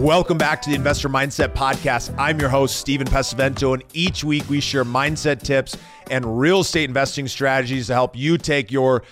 [0.00, 2.14] Welcome back to the Investor Mindset Podcast.
[2.16, 5.76] I'm your host, Steven Pesavento, and each week we share mindset tips
[6.10, 9.02] and real estate investing strategies to help you take your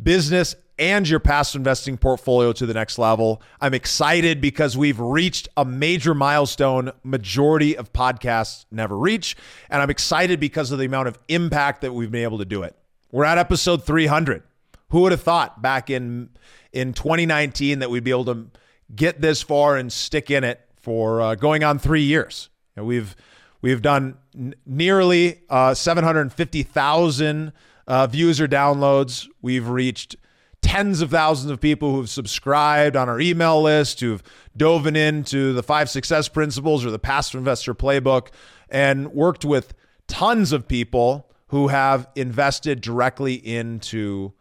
[0.00, 3.42] business and your passive investing portfolio to the next level.
[3.60, 9.36] I'm excited because we've reached a major milestone majority of podcasts never reach,
[9.68, 12.62] and I'm excited because of the amount of impact that we've been able to do
[12.62, 12.76] it.
[13.10, 14.44] We're at episode 300.
[14.90, 16.30] Who would have thought back in
[16.72, 18.46] in 2019 that we'd be able to
[18.94, 22.48] get this far and stick in it for uh, going on three years.
[22.76, 23.16] Know, we've
[23.60, 27.52] we've done n- nearly uh, 750,000
[27.86, 29.28] uh, views or downloads.
[29.42, 30.16] We've reached
[30.62, 34.22] tens of thousands of people who've subscribed on our email list, who've
[34.56, 38.28] dove into the five success principles or the passive investor playbook,
[38.68, 39.74] and worked with
[40.06, 44.32] tons of people who have invested directly into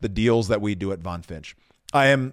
[0.00, 1.54] the deals that we do at VonFinch.
[1.92, 2.32] I am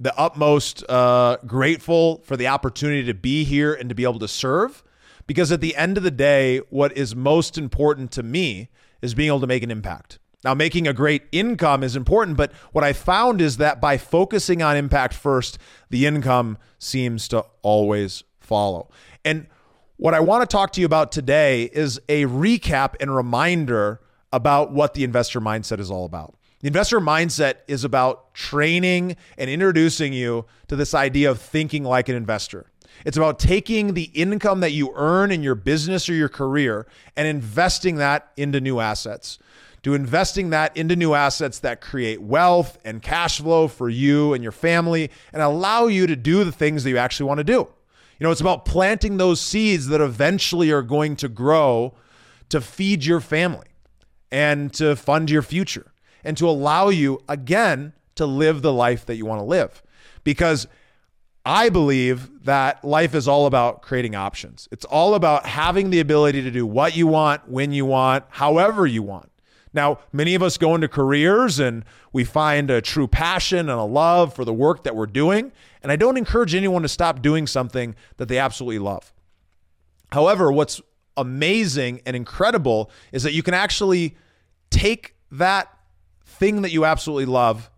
[0.00, 4.28] the utmost uh, grateful for the opportunity to be here and to be able to
[4.28, 4.82] serve.
[5.26, 8.70] Because at the end of the day, what is most important to me
[9.02, 10.18] is being able to make an impact.
[10.42, 14.62] Now, making a great income is important, but what I found is that by focusing
[14.62, 15.58] on impact first,
[15.90, 18.90] the income seems to always follow.
[19.22, 19.46] And
[19.98, 24.00] what I want to talk to you about today is a recap and reminder
[24.32, 26.36] about what the investor mindset is all about.
[26.60, 32.10] The investor mindset is about training and introducing you to this idea of thinking like
[32.10, 32.66] an investor.
[33.06, 36.86] It's about taking the income that you earn in your business or your career
[37.16, 39.38] and investing that into new assets.
[39.84, 44.42] To investing that into new assets that create wealth and cash flow for you and
[44.42, 47.68] your family and allow you to do the things that you actually want to do.
[48.18, 51.94] You know, it's about planting those seeds that eventually are going to grow
[52.50, 53.68] to feed your family
[54.30, 55.89] and to fund your future
[56.24, 59.82] and to allow you, again, to live the life that you want to live.
[60.24, 60.66] Because
[61.44, 64.68] I believe that life is all about creating options.
[64.70, 68.86] It's all about having the ability to do what you want, when you want, however
[68.86, 69.30] you want.
[69.72, 73.84] Now, many of us go into careers and we find a true passion and a
[73.84, 75.52] love for the work that we're doing.
[75.82, 79.12] And I don't encourage anyone to stop doing something that they absolutely love.
[80.12, 80.80] However, what's
[81.16, 84.16] amazing and incredible is that you can actually
[84.70, 85.72] take that
[86.30, 87.70] thing that you absolutely love,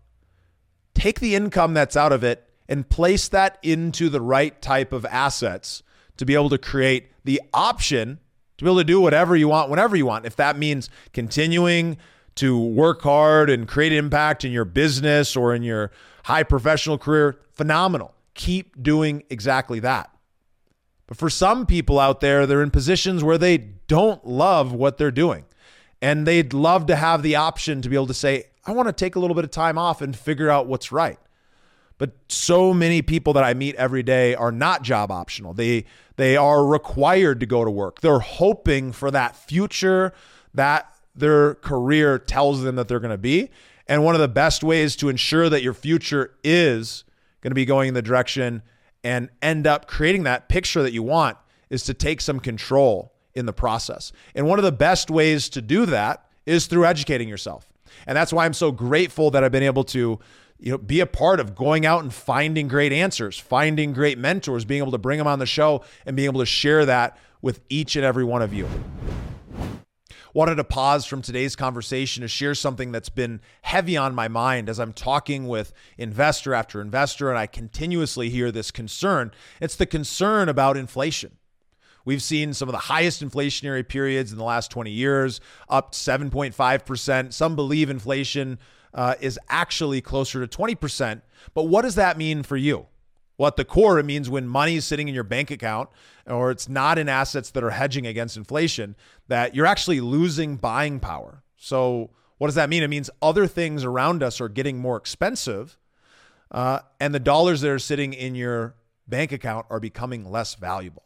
[0.93, 5.05] take the income that's out of it and place that into the right type of
[5.05, 5.83] assets
[6.17, 8.19] to be able to create the option
[8.57, 10.25] to be able to do whatever you want whenever you want.
[10.25, 11.97] If that means continuing
[12.35, 15.91] to work hard and create impact in your business or in your
[16.25, 18.13] high professional career, phenomenal.
[18.33, 20.09] Keep doing exactly that.
[21.07, 25.11] But for some people out there, they're in positions where they don't love what they're
[25.11, 25.45] doing.
[26.03, 28.91] And they'd love to have the option to be able to say, I want to
[28.93, 31.17] take a little bit of time off and figure out what's right.
[31.97, 35.53] But so many people that I meet every day are not job optional.
[35.53, 35.85] They
[36.17, 38.01] they are required to go to work.
[38.01, 40.11] They're hoping for that future
[40.53, 43.49] that their career tells them that they're going to be.
[43.87, 47.05] And one of the best ways to ensure that your future is
[47.39, 48.61] going to be going in the direction
[49.05, 51.37] and end up creating that picture that you want
[51.69, 54.11] is to take some control in the process.
[54.35, 57.67] And one of the best ways to do that is through educating yourself.
[58.07, 60.19] And that's why I'm so grateful that I've been able to
[60.59, 64.65] you know be a part of going out and finding great answers, finding great mentors,
[64.65, 67.59] being able to bring them on the show and being able to share that with
[67.69, 68.67] each and every one of you.
[70.33, 74.67] Wanted to pause from today's conversation to share something that's been heavy on my mind
[74.67, 79.31] as I'm talking with investor after investor, and I continuously hear this concern.
[79.61, 81.37] It's the concern about inflation.
[82.05, 85.39] We've seen some of the highest inflationary periods in the last 20 years,
[85.69, 87.33] up 7.5%.
[87.33, 88.59] Some believe inflation
[88.93, 91.21] uh, is actually closer to 20%.
[91.53, 92.87] But what does that mean for you?
[93.37, 95.89] Well, at the core, it means when money is sitting in your bank account
[96.27, 98.95] or it's not in assets that are hedging against inflation,
[99.27, 101.43] that you're actually losing buying power.
[101.57, 102.83] So, what does that mean?
[102.83, 105.77] It means other things around us are getting more expensive,
[106.51, 108.75] uh, and the dollars that are sitting in your
[109.07, 111.03] bank account are becoming less valuable.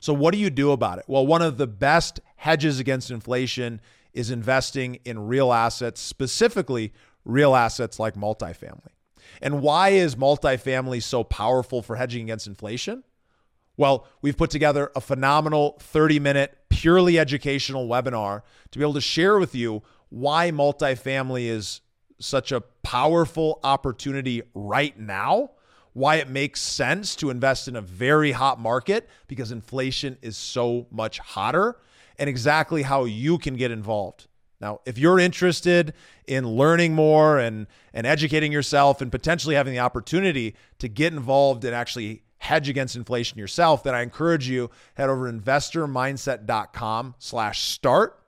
[0.00, 1.04] So, what do you do about it?
[1.06, 3.80] Well, one of the best hedges against inflation
[4.12, 6.92] is investing in real assets, specifically
[7.24, 8.92] real assets like multifamily.
[9.42, 13.04] And why is multifamily so powerful for hedging against inflation?
[13.76, 19.00] Well, we've put together a phenomenal 30 minute, purely educational webinar to be able to
[19.00, 21.82] share with you why multifamily is
[22.18, 25.50] such a powerful opportunity right now,
[25.96, 30.86] why it makes sense to invest in a very hot market because inflation is so
[30.90, 31.78] much hotter,
[32.18, 34.26] and exactly how you can get involved.
[34.60, 35.94] Now, if you're interested
[36.26, 41.64] in learning more and, and educating yourself and potentially having the opportunity to get involved
[41.64, 47.70] and actually hedge against inflation yourself, then I encourage you head over to investormindset.com slash
[47.70, 48.22] start.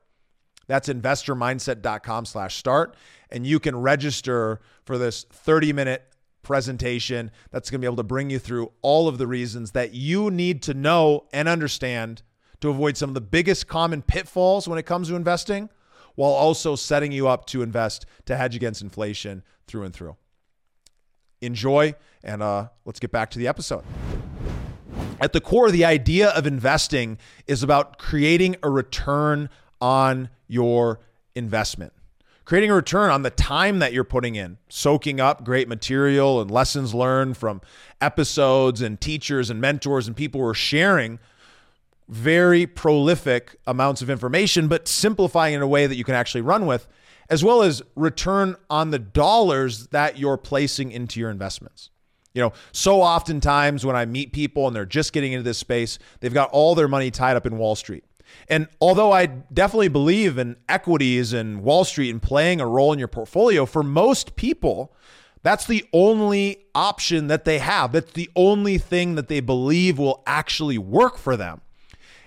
[0.68, 2.96] That's investormindset.com slash start.
[3.30, 6.07] And you can register for this 30 minute
[6.48, 9.92] presentation that's going to be able to bring you through all of the reasons that
[9.92, 12.22] you need to know and understand
[12.60, 15.68] to avoid some of the biggest common pitfalls when it comes to investing
[16.14, 20.16] while also setting you up to invest to hedge against inflation through and through.
[21.42, 23.84] Enjoy, and uh, let's get back to the episode.
[25.20, 29.50] At the core, the idea of investing is about creating a return
[29.82, 31.00] on your
[31.34, 31.92] investment.
[32.48, 36.50] Creating a return on the time that you're putting in, soaking up great material and
[36.50, 37.60] lessons learned from
[38.00, 41.18] episodes and teachers and mentors and people who are sharing
[42.08, 46.64] very prolific amounts of information, but simplifying in a way that you can actually run
[46.64, 46.88] with,
[47.28, 51.90] as well as return on the dollars that you're placing into your investments.
[52.32, 55.98] You know, so oftentimes when I meet people and they're just getting into this space,
[56.20, 58.04] they've got all their money tied up in Wall Street.
[58.48, 62.98] And although I definitely believe in equities and Wall Street and playing a role in
[62.98, 64.94] your portfolio, for most people,
[65.42, 67.92] that's the only option that they have.
[67.92, 71.60] That's the only thing that they believe will actually work for them.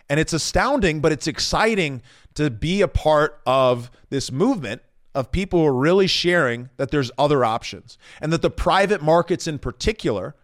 [0.09, 2.01] And it's astounding, but it's exciting
[2.35, 4.81] to be a part of this movement
[5.13, 9.47] of people who are really sharing that there's other options and that the private markets
[9.47, 10.35] in particular,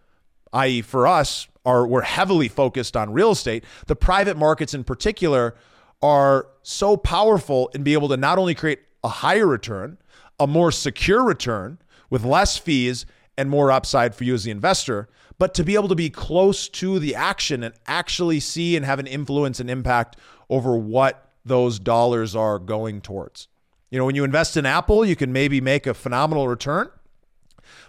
[0.53, 3.65] i.e., for us, are we're heavily focused on real estate.
[3.87, 5.53] The private markets in particular
[6.01, 9.97] are so powerful in being able to not only create a higher return,
[10.39, 11.77] a more secure return
[12.09, 13.05] with less fees
[13.37, 16.69] and more upside for you as the investor, but to be able to be close
[16.69, 20.15] to the action and actually see and have an influence and impact
[20.49, 23.49] over what those dollars are going towards.
[23.89, 26.89] You know, when you invest in Apple, you can maybe make a phenomenal return,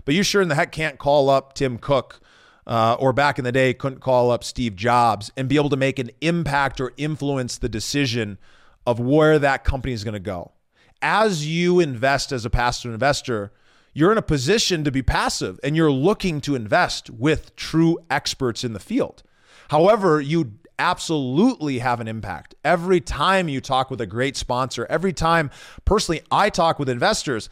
[0.04, 2.20] but you sure in the heck can't call up Tim Cook
[2.68, 5.76] uh, or back in the day couldn't call up Steve Jobs and be able to
[5.76, 8.38] make an impact or influence the decision
[8.86, 10.52] of where that company is going to go.
[11.00, 13.52] As you invest as a passive investor,
[13.94, 18.62] you're in a position to be passive and you're looking to invest with true experts
[18.62, 19.22] in the field.
[19.70, 22.54] However, you absolutely have an impact.
[22.64, 25.50] Every time you talk with a great sponsor, every time
[25.84, 27.48] personally I talk with investors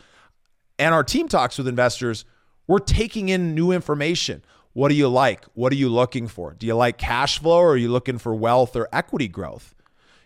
[0.79, 2.25] and our team talks with investors,
[2.67, 4.45] we're taking in new information.
[4.77, 5.47] What do you like?
[5.55, 6.53] What are you looking for?
[6.53, 9.75] Do you like cash flow or are you looking for wealth or equity growth?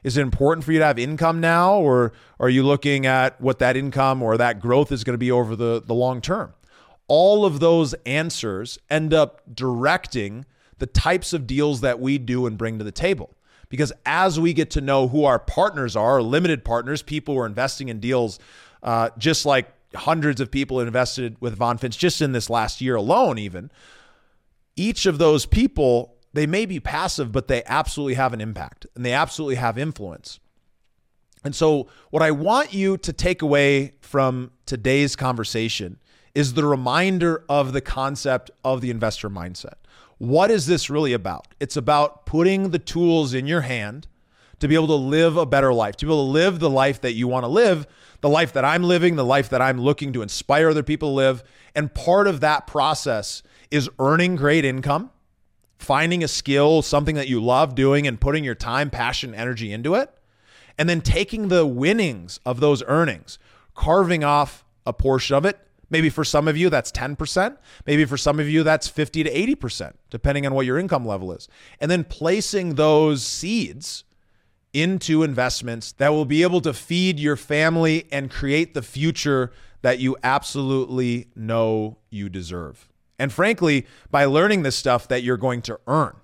[0.03, 2.11] Is it important for you to have income now, or
[2.41, 5.55] are you looking at what that income or that growth is going to be over
[5.55, 6.53] the, the long term?
[7.07, 10.47] All of those answers end up directing
[10.79, 13.37] the types of deals that we do and bring to the table.
[13.69, 17.47] Because as we get to know who our partners are, limited partners, people who are
[17.47, 18.41] investing in deals,
[18.83, 23.39] uh, just like hundreds of people invested with VonFinch just in this last year alone,
[23.39, 23.71] even,
[24.81, 29.05] each of those people they may be passive, but they absolutely have an impact and
[29.05, 30.39] they absolutely have influence.
[31.43, 35.99] And so, what I want you to take away from today's conversation
[36.35, 39.75] is the reminder of the concept of the investor mindset.
[40.19, 41.49] What is this really about?
[41.59, 44.07] It's about putting the tools in your hand
[44.61, 47.01] to be able to live a better life, to be able to live the life
[47.01, 47.87] that you want to live,
[48.21, 51.15] the life that I'm living, the life that I'm looking to inspire other people to
[51.15, 51.45] live.
[51.75, 55.11] And part of that process is earning great income
[55.81, 59.95] finding a skill, something that you love doing, and putting your time, passion, energy into
[59.95, 60.11] it.
[60.79, 63.39] And then taking the winnings of those earnings,
[63.75, 65.59] carving off a portion of it.
[65.91, 67.57] Maybe for some of you, that's 10%.
[67.87, 71.33] Maybe for some of you, that's 50 to 80%, depending on what your income level
[71.33, 71.49] is.
[71.81, 74.05] And then placing those seeds
[74.73, 79.99] into investments that will be able to feed your family and create the future that
[79.99, 82.89] you absolutely know you deserve.
[83.19, 86.17] And frankly, by learning this stuff that you're going to earn.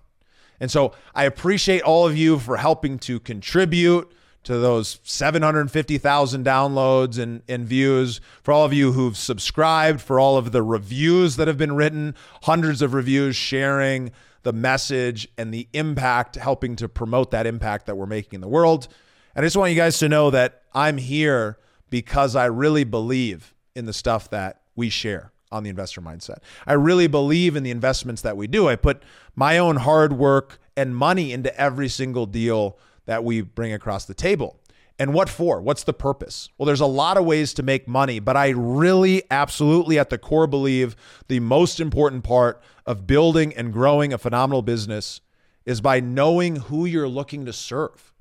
[0.61, 4.11] And so I appreciate all of you for helping to contribute
[4.47, 10.37] to those 750,000 downloads and, and views, for all of you who've subscribed, for all
[10.37, 14.13] of the reviews that have been written, hundreds of reviews sharing
[14.45, 18.49] the message and the impact, helping to promote that impact that we're making in the
[18.49, 18.87] world.
[19.35, 21.59] And I just want you guys to know that I'm here
[21.91, 26.39] because I really believe in the stuff that we share on the investor mindset.
[26.69, 28.69] I really believe in the investments that we do.
[28.69, 29.03] I put
[29.35, 32.77] my own hard work, and money into every single deal
[33.07, 34.61] that we bring across the table.
[34.99, 35.61] And what for?
[35.61, 36.49] What's the purpose?
[36.57, 40.19] Well, there's a lot of ways to make money, but I really absolutely at the
[40.19, 40.97] core believe
[41.29, 45.21] the most important part of building and growing a phenomenal business
[45.67, 48.15] is by knowing who you're looking to serve.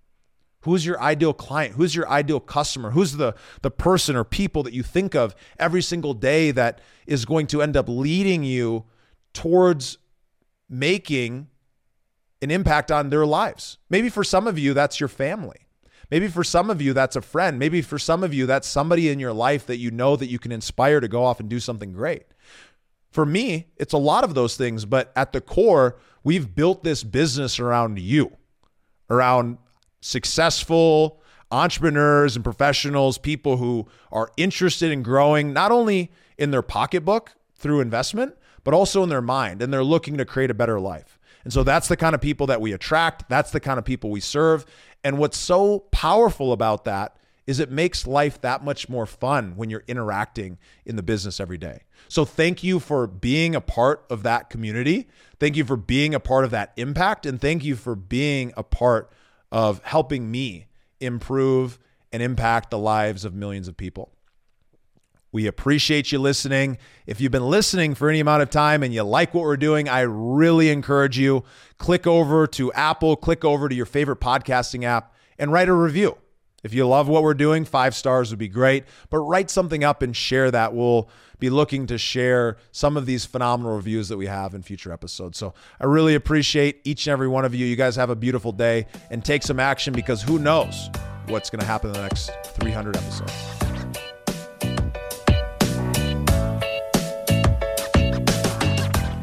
[0.62, 1.76] Who's your ideal client?
[1.76, 2.92] Who's your ideal customer?
[2.92, 7.24] Who's the, the person or people that you think of every single day that is
[7.24, 8.86] going to end up leading you
[9.32, 10.00] towards
[10.68, 11.48] making
[12.46, 13.78] an impact on their lives?
[13.90, 15.68] Maybe for some of you, that's your family.
[16.10, 17.60] Maybe for some of you, that's a friend.
[17.60, 20.40] Maybe for some of you, that's somebody in your life that you know that you
[20.40, 22.24] can inspire to go off and do something great.
[23.12, 27.04] For me, it's a lot of those things, but at the core, we've built this
[27.04, 28.38] business around you,
[29.10, 29.58] around
[30.00, 31.22] successful
[31.52, 37.80] entrepreneurs and professionals, people who are interested in growing not only in their pocketbook through
[37.80, 41.18] investment, but also in their mind, and they're looking to create a better life.
[41.46, 43.30] And so that's the kind of people that we attract.
[43.30, 44.66] That's the kind of people we serve.
[45.04, 47.16] And what's so powerful about that
[47.48, 51.60] is it makes life that much more fun when you're interacting in the business every
[51.60, 51.84] day.
[52.08, 55.08] So thank you for being a part of that community.
[55.40, 57.28] Thank you for being a part of that impact.
[57.28, 59.12] And thank you for being a part
[59.52, 60.66] of helping me
[61.00, 61.78] improve
[62.12, 64.15] and impact the lives of millions of people.
[65.36, 66.78] We appreciate you listening.
[67.06, 69.90] If you've been listening for any amount of time and you like what we're doing,
[69.90, 71.44] I really encourage you
[71.78, 76.18] click over to Apple, click over to your favorite podcasting app and write a review.
[76.64, 80.02] If you love what we're doing, 5 stars would be great, but write something up
[80.02, 80.74] and share that.
[80.74, 84.94] We'll be looking to share some of these phenomenal reviews that we have in future
[84.94, 85.38] episodes.
[85.38, 87.66] So, I really appreciate each and every one of you.
[87.66, 90.90] You guys have a beautiful day and take some action because who knows
[91.28, 93.55] what's going to happen in the next 300 episodes.